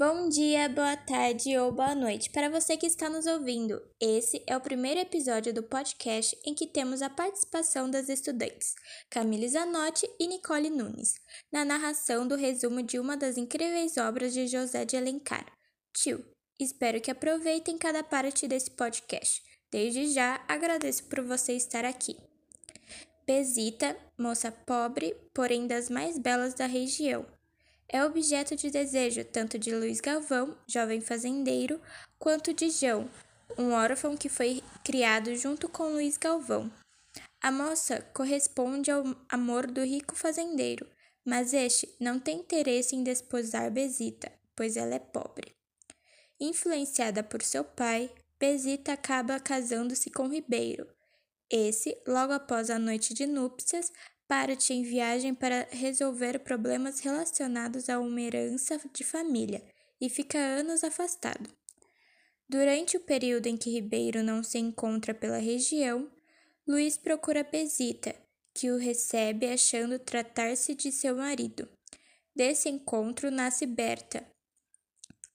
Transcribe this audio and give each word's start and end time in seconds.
Bom 0.00 0.30
dia, 0.30 0.66
boa 0.66 0.96
tarde 0.96 1.58
ou 1.58 1.70
boa 1.72 1.94
noite 1.94 2.30
para 2.30 2.48
você 2.48 2.74
que 2.74 2.86
está 2.86 3.10
nos 3.10 3.26
ouvindo. 3.26 3.78
Esse 4.00 4.42
é 4.46 4.56
o 4.56 4.60
primeiro 4.60 4.98
episódio 4.98 5.52
do 5.52 5.62
podcast 5.62 6.34
em 6.42 6.54
que 6.54 6.66
temos 6.66 7.02
a 7.02 7.10
participação 7.10 7.90
das 7.90 8.08
estudantes 8.08 8.74
Camille 9.10 9.46
Zanotti 9.46 10.08
e 10.18 10.26
Nicole 10.26 10.70
Nunes, 10.70 11.16
na 11.52 11.66
narração 11.66 12.26
do 12.26 12.34
resumo 12.34 12.82
de 12.82 12.98
uma 12.98 13.14
das 13.14 13.36
incríveis 13.36 13.98
obras 13.98 14.32
de 14.32 14.46
José 14.46 14.86
de 14.86 14.96
Alencar, 14.96 15.44
Tio. 15.92 16.24
Espero 16.58 16.98
que 16.98 17.10
aproveitem 17.10 17.76
cada 17.76 18.02
parte 18.02 18.48
desse 18.48 18.70
podcast. 18.70 19.42
Desde 19.70 20.14
já 20.14 20.42
agradeço 20.48 21.04
por 21.10 21.20
você 21.20 21.52
estar 21.52 21.84
aqui. 21.84 22.16
Besita, 23.26 23.94
moça 24.18 24.50
pobre, 24.50 25.14
porém 25.34 25.66
das 25.66 25.90
mais 25.90 26.18
belas 26.18 26.54
da 26.54 26.64
região 26.64 27.26
é 27.92 28.04
objeto 28.04 28.54
de 28.54 28.70
desejo 28.70 29.24
tanto 29.24 29.58
de 29.58 29.74
Luiz 29.74 30.00
Galvão, 30.00 30.56
jovem 30.66 31.00
fazendeiro, 31.00 31.80
quanto 32.18 32.54
de 32.54 32.70
João, 32.70 33.10
um 33.58 33.72
órfão 33.72 34.16
que 34.16 34.28
foi 34.28 34.62
criado 34.84 35.34
junto 35.34 35.68
com 35.68 35.90
Luiz 35.90 36.16
Galvão. 36.16 36.70
A 37.42 37.50
moça 37.50 38.00
corresponde 38.14 38.92
ao 38.92 39.02
amor 39.28 39.66
do 39.66 39.82
rico 39.82 40.14
fazendeiro, 40.14 40.86
mas 41.24 41.52
este 41.52 41.92
não 41.98 42.20
tem 42.20 42.38
interesse 42.38 42.94
em 42.94 43.02
desposar 43.02 43.70
Besita, 43.72 44.30
pois 44.54 44.76
ela 44.76 44.94
é 44.94 44.98
pobre. 45.00 45.52
Influenciada 46.38 47.24
por 47.24 47.42
seu 47.42 47.64
pai, 47.64 48.08
Besita 48.38 48.92
acaba 48.92 49.40
casando-se 49.40 50.10
com 50.10 50.28
Ribeiro. 50.28 50.86
Esse, 51.50 52.00
logo 52.06 52.32
após 52.32 52.70
a 52.70 52.78
noite 52.78 53.12
de 53.12 53.26
núpcias, 53.26 53.92
parte 54.30 54.72
em 54.72 54.84
viagem 54.84 55.34
para 55.34 55.66
resolver 55.72 56.38
problemas 56.38 57.00
relacionados 57.00 57.88
a 57.88 57.98
uma 57.98 58.20
herança 58.20 58.80
de 58.92 59.02
família 59.02 59.60
e 60.00 60.08
fica 60.08 60.38
anos 60.38 60.84
afastado. 60.84 61.50
Durante 62.48 62.96
o 62.96 63.00
período 63.00 63.48
em 63.48 63.56
que 63.56 63.70
Ribeiro 63.70 64.22
não 64.22 64.44
se 64.44 64.56
encontra 64.56 65.12
pela 65.12 65.38
região, 65.38 66.08
Luiz 66.64 66.96
procura 66.96 67.42
Besita, 67.42 68.14
que 68.54 68.70
o 68.70 68.78
recebe 68.78 69.48
achando 69.48 69.98
tratar-se 69.98 70.76
de 70.76 70.92
seu 70.92 71.16
marido. 71.16 71.68
Desse 72.32 72.68
encontro 72.68 73.32
nasce 73.32 73.66
Berta. 73.66 74.24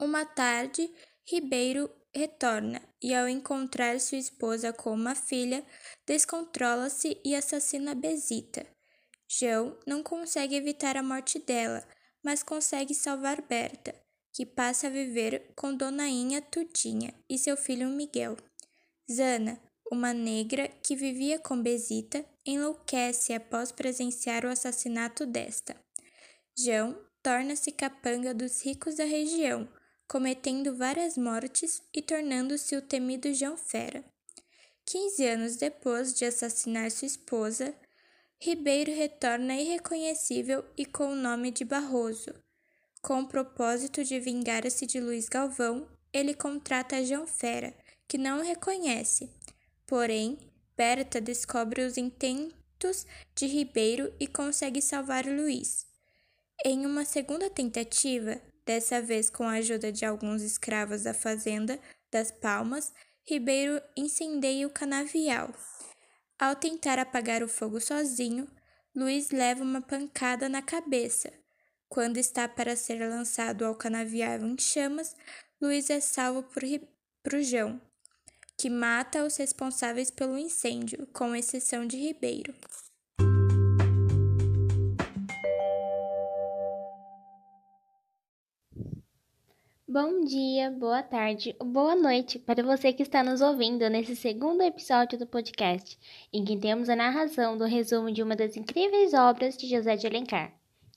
Uma 0.00 0.24
tarde, 0.24 0.90
Ribeiro 1.26 1.90
retorna 2.14 2.80
e, 3.02 3.14
ao 3.14 3.28
encontrar 3.28 4.00
sua 4.00 4.16
esposa 4.16 4.72
com 4.72 4.94
uma 4.94 5.14
filha, 5.14 5.62
descontrola-se 6.06 7.20
e 7.22 7.34
assassina 7.34 7.94
Besita. 7.94 8.77
João 9.28 9.76
não 9.86 10.02
consegue 10.02 10.56
evitar 10.56 10.96
a 10.96 11.02
morte 11.02 11.38
dela, 11.38 11.86
mas 12.22 12.42
consegue 12.42 12.94
salvar 12.94 13.42
Berta, 13.42 13.94
que 14.32 14.46
passa 14.46 14.86
a 14.86 14.90
viver 14.90 15.52
com 15.54 15.74
Dona 15.74 16.08
Inha 16.08 16.40
Tudinha 16.40 17.14
e 17.28 17.36
seu 17.38 17.56
filho 17.56 17.88
Miguel. 17.88 18.36
Zana, 19.10 19.60
uma 19.90 20.14
negra 20.14 20.68
que 20.82 20.96
vivia 20.96 21.38
com 21.38 21.62
Besita, 21.62 22.24
enlouquece 22.44 23.32
após 23.32 23.70
presenciar 23.70 24.44
o 24.44 24.48
assassinato 24.48 25.26
desta. 25.26 25.76
João 26.56 26.98
torna-se 27.22 27.70
capanga 27.72 28.32
dos 28.32 28.64
ricos 28.64 28.96
da 28.96 29.04
região, 29.04 29.68
cometendo 30.08 30.74
várias 30.74 31.16
mortes 31.18 31.82
e 31.92 32.00
tornando-se 32.00 32.74
o 32.76 32.82
temido 32.82 33.32
João 33.34 33.56
Fera. 33.56 34.04
Quinze 34.86 35.26
anos 35.26 35.56
depois 35.56 36.14
de 36.14 36.24
assassinar 36.24 36.90
sua 36.90 37.06
esposa, 37.06 37.74
Ribeiro 38.40 38.92
retorna 38.94 39.56
irreconhecível 39.56 40.64
e 40.76 40.86
com 40.86 41.12
o 41.12 41.16
nome 41.16 41.50
de 41.50 41.64
Barroso. 41.64 42.32
Com 43.02 43.22
o 43.22 43.28
propósito 43.28 44.04
de 44.04 44.20
vingar-se 44.20 44.86
de 44.86 45.00
Luiz 45.00 45.28
Galvão, 45.28 45.88
ele 46.12 46.32
contrata 46.34 47.04
João 47.04 47.26
Fera, 47.26 47.74
que 48.06 48.16
não 48.16 48.38
o 48.38 48.44
reconhece. 48.44 49.28
Porém, 49.84 50.38
Berta 50.76 51.20
descobre 51.20 51.82
os 51.82 51.96
intentos 51.96 53.04
de 53.34 53.46
Ribeiro 53.46 54.14
e 54.20 54.28
consegue 54.28 54.80
salvar 54.80 55.26
Luiz. 55.26 55.84
Em 56.64 56.86
uma 56.86 57.04
segunda 57.04 57.50
tentativa, 57.50 58.40
dessa 58.64 59.02
vez 59.02 59.28
com 59.28 59.42
a 59.44 59.54
ajuda 59.54 59.90
de 59.90 60.04
alguns 60.04 60.42
escravos 60.42 61.02
da 61.02 61.12
fazenda 61.12 61.80
das 62.08 62.30
Palmas, 62.30 62.92
Ribeiro 63.24 63.82
incendeia 63.96 64.66
o 64.66 64.70
canavial. 64.70 65.52
Ao 66.38 66.54
tentar 66.54 67.00
apagar 67.00 67.42
o 67.42 67.48
fogo 67.48 67.80
sozinho, 67.80 68.46
Luiz 68.94 69.30
leva 69.30 69.64
uma 69.64 69.82
pancada 69.82 70.48
na 70.48 70.62
cabeça. 70.62 71.32
Quando 71.88 72.16
está 72.16 72.46
para 72.46 72.76
ser 72.76 73.00
lançado 73.08 73.64
ao 73.64 73.74
canavial 73.74 74.38
em 74.40 74.56
chamas, 74.56 75.16
Luiz 75.60 75.90
é 75.90 76.00
salvo 76.00 76.44
por, 76.44 77.42
João, 77.42 77.80
que 78.56 78.70
mata 78.70 79.24
os 79.24 79.36
responsáveis 79.36 80.12
pelo 80.12 80.38
incêndio, 80.38 81.08
com 81.12 81.34
exceção 81.34 81.84
de 81.84 81.96
Ribeiro. 81.96 82.54
Bom 89.90 90.22
dia, 90.22 90.70
boa 90.70 91.02
tarde, 91.02 91.56
boa 91.64 91.96
noite 91.96 92.38
para 92.38 92.62
você 92.62 92.92
que 92.92 93.02
está 93.02 93.24
nos 93.24 93.40
ouvindo 93.40 93.88
nesse 93.88 94.14
segundo 94.14 94.60
episódio 94.60 95.18
do 95.18 95.26
podcast, 95.26 95.98
em 96.30 96.44
que 96.44 96.58
temos 96.58 96.90
a 96.90 96.94
narração 96.94 97.56
do 97.56 97.64
resumo 97.64 98.12
de 98.12 98.22
uma 98.22 98.36
das 98.36 98.54
incríveis 98.54 99.14
obras 99.14 99.56
de 99.56 99.66
José 99.66 99.96
de 99.96 100.06
Alencar, 100.06 100.52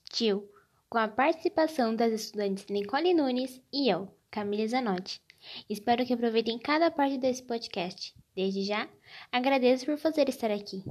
Tio, 0.09 0.45
com 0.89 0.97
a 0.97 1.07
participação 1.07 1.95
das 1.95 2.11
estudantes 2.11 2.67
Nicole 2.67 3.13
Nunes 3.13 3.61
e 3.71 3.87
eu, 3.89 4.13
Camila 4.29 4.67
Zanotti. 4.67 5.21
Espero 5.69 6.05
que 6.05 6.13
aproveitem 6.13 6.59
cada 6.59 6.91
parte 6.91 7.17
desse 7.17 7.43
podcast. 7.43 8.13
Desde 8.35 8.63
já, 8.63 8.89
agradeço 9.31 9.85
por 9.85 9.97
fazer 9.97 10.27
estar 10.27 10.51
aqui. 10.51 10.83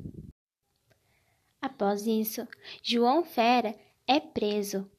Após 1.60 2.06
isso, 2.06 2.48
João 2.82 3.22
Fera 3.22 3.74
é 4.06 4.18
preso 4.18 4.90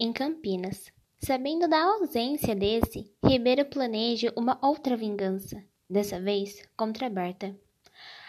em 0.00 0.12
Campinas 0.12 0.90
Sabendo 1.22 1.68
da 1.68 1.82
ausência 1.82 2.56
desse, 2.56 3.12
Ribeiro 3.22 3.66
planeja 3.66 4.32
uma 4.34 4.58
outra 4.62 4.96
vingança, 4.96 5.62
dessa 5.88 6.18
vez 6.18 6.66
contra 6.74 7.10
Berta. 7.10 7.54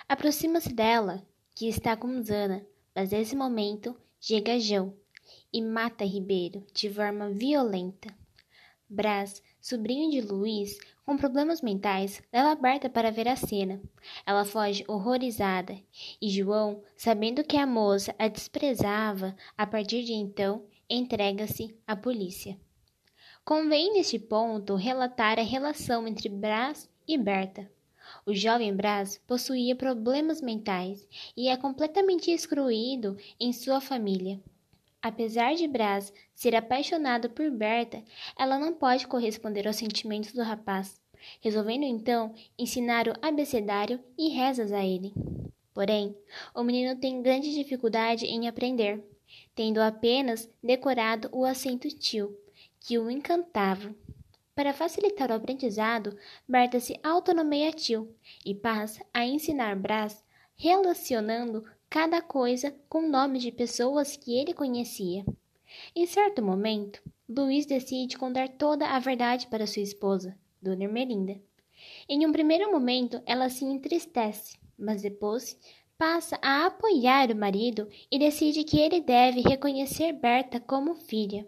Aproxima-se 0.09 0.74
dela, 0.74 1.25
que 1.56 1.69
está 1.69 1.96
com 1.96 2.22
Zana, 2.22 2.68
mas 2.94 3.12
nesse 3.12 3.34
momento 3.34 3.96
chega 4.19 4.59
João 4.59 4.94
e 5.53 5.62
mata 5.62 6.03
Ribeiro 6.03 6.68
de 6.74 6.90
forma 6.90 7.29
violenta. 7.29 8.13
Brás, 8.90 9.41
sobrinho 9.62 10.12
de 10.12 10.19
Luiz, 10.19 10.78
com 11.06 11.16
problemas 11.16 11.62
mentais, 11.62 12.22
leva 12.31 12.56
Berta 12.56 12.90
para 12.90 13.09
ver 13.09 13.29
a 13.29 13.38
cena. 13.38 13.81
Ela 14.25 14.44
foge 14.44 14.84
horrorizada 14.85 15.79
e 16.22 16.29
João, 16.29 16.84
sabendo 16.97 17.41
que 17.41 17.56
a 17.56 17.66
moça 17.66 18.13
a 18.19 18.28
desprezava, 18.28 19.34
a 19.58 19.66
partir 19.66 20.03
de 20.03 20.12
então 20.12 20.66
entrega-se 20.90 21.73
à 21.88 21.96
polícia. 21.96 22.59
Convém 23.44 23.94
neste 23.94 24.19
ponto 24.19 24.75
relatar 24.75 25.40
a 25.40 25.41
relação 25.41 26.07
entre 26.07 26.29
Brás 26.29 26.88
e 27.07 27.18
Berta. 27.18 27.69
O 28.24 28.35
jovem 28.35 28.74
Brás 28.74 29.19
possuía 29.25 29.75
problemas 29.75 30.41
mentais 30.41 31.07
e 31.35 31.50
é 31.50 31.57
completamente 31.57 32.29
excluído 32.29 33.18
em 33.40 33.52
sua 33.52 33.81
família. 33.81 34.40
Apesar 35.02 35.56
de 35.56 35.68
Brás 35.68 36.13
ser 36.35 36.56
apaixonado 36.56 37.31
por 37.31 37.50
Berta, 37.50 38.03
ela 38.38 38.59
não 38.59 38.74
pode 38.74 39.07
corresponder 39.07 39.66
aos 39.68 39.78
sentimentos 39.78 40.34
do 40.34 40.44
rapaz, 40.44 41.02
resolvendo 41.41 41.84
então 41.84 42.35
ensinar 42.59 43.08
o 43.08 43.16
abecedário 43.23 44.00
e 44.16 44.29
rezas 44.29 44.72
a 44.72 44.85
ele. 44.85 45.13
Porém, 45.73 46.16
o 46.53 46.63
menino 46.63 46.96
tem 47.00 47.23
grande 47.23 47.52
dificuldade 47.52 48.28
em 48.28 48.47
aprender, 48.47 49.03
tendo 49.55 49.82
apenas 49.82 50.47
decorado 50.61 51.28
o 51.32 51.44
acento 51.44 51.90
tio, 51.90 52.37
que 52.81 52.97
o 52.97 53.09
encantava. 53.09 53.95
Para 54.53 54.73
facilitar 54.73 55.31
o 55.31 55.35
aprendizado, 55.35 56.17
Berta 56.47 56.79
se 56.79 56.99
autonomeia 57.01 57.72
tio 57.72 58.13
e 58.45 58.53
passa 58.53 59.05
a 59.13 59.25
ensinar 59.25 59.75
Brás 59.75 60.23
relacionando 60.55 61.63
cada 61.89 62.22
coisa 62.22 62.75
com 62.89 63.07
nomes 63.07 63.41
de 63.41 63.51
pessoas 63.51 64.17
que 64.17 64.37
ele 64.37 64.53
conhecia. 64.53 65.25
Em 65.95 66.05
certo 66.05 66.41
momento, 66.41 67.01
Luiz 67.28 67.66
decide 67.66 68.17
contar 68.17 68.49
toda 68.49 68.87
a 68.89 68.99
verdade 68.99 69.47
para 69.47 69.66
sua 69.66 69.81
esposa, 69.81 70.37
Dona 70.61 70.84
Ermelinda. 70.84 71.41
Em 72.07 72.27
um 72.27 72.31
primeiro 72.31 72.72
momento, 72.72 73.22
ela 73.25 73.49
se 73.49 73.63
entristece, 73.63 74.57
mas 74.77 75.01
depois 75.01 75.57
passa 75.97 76.37
a 76.41 76.66
apoiar 76.66 77.31
o 77.31 77.35
marido 77.35 77.87
e 78.11 78.19
decide 78.19 78.63
que 78.63 78.79
ele 78.79 79.01
deve 79.01 79.41
reconhecer 79.41 80.13
Berta 80.13 80.59
como 80.59 80.95
filha. 80.95 81.47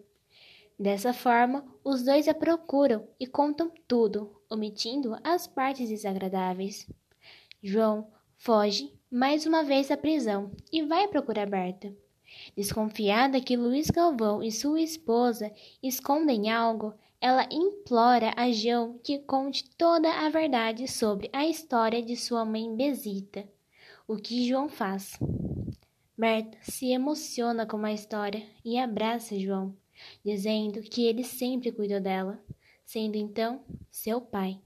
Dessa 0.83 1.13
forma, 1.13 1.63
os 1.81 2.03
dois 2.03 2.27
a 2.27 2.33
procuram 2.33 3.07
e 3.17 3.25
contam 3.25 3.71
tudo, 3.87 4.35
omitindo 4.49 5.17
as 5.23 5.47
partes 5.47 5.87
desagradáveis. 5.87 6.85
João 7.63 8.11
foge 8.35 8.93
mais 9.09 9.45
uma 9.45 9.63
vez 9.63 9.87
da 9.87 9.95
prisão 9.95 10.51
e 10.73 10.83
vai 10.83 11.07
procurar 11.07 11.49
Berta. 11.49 11.95
Desconfiada 12.53 13.39
que 13.39 13.55
Luiz 13.55 13.89
Galvão 13.89 14.43
e 14.43 14.51
sua 14.51 14.81
esposa 14.81 15.53
escondem 15.81 16.51
algo, 16.51 16.93
ela 17.21 17.47
implora 17.49 18.33
a 18.35 18.51
João 18.51 18.99
que 19.01 19.19
conte 19.19 19.63
toda 19.77 20.11
a 20.11 20.29
verdade 20.29 20.85
sobre 20.85 21.29
a 21.31 21.47
história 21.47 22.03
de 22.03 22.17
sua 22.17 22.43
mãe 22.43 22.75
Besita. 22.75 23.47
O 24.05 24.17
que 24.17 24.45
João 24.45 24.67
faz? 24.67 25.17
Berta 26.17 26.57
se 26.61 26.91
emociona 26.91 27.65
com 27.65 27.77
a 27.85 27.93
história 27.93 28.45
e 28.65 28.77
abraça 28.77 29.39
João, 29.39 29.73
dizendo 30.23 30.81
que 30.81 31.05
ele 31.05 31.23
sempre 31.23 31.71
cuidou 31.71 31.99
dela, 31.99 32.43
sendo 32.85 33.15
então 33.15 33.63
seu 33.89 34.21
pai. 34.21 34.59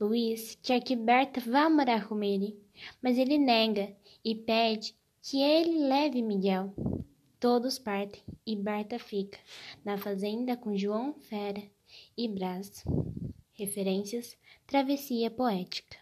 Luiz 0.00 0.58
quer 0.62 0.80
que 0.80 0.94
Berta 0.94 1.40
vá 1.40 1.68
morar 1.68 2.08
com 2.08 2.22
ele, 2.22 2.60
mas 3.02 3.16
ele 3.18 3.38
nega 3.38 3.94
e 4.24 4.34
pede 4.34 4.94
que 5.22 5.40
ele 5.40 5.86
leve 5.86 6.20
Miguel. 6.20 6.74
Todos 7.38 7.78
partem 7.78 8.22
e 8.46 8.54
Berta 8.54 8.98
fica 8.98 9.38
na 9.84 9.96
fazenda 9.96 10.56
com 10.56 10.76
João 10.76 11.14
Fera 11.14 11.62
e 12.16 12.28
Brás. 12.28 12.84
Referências: 13.52 14.36
Travessia 14.66 15.30
Poética. 15.30 16.01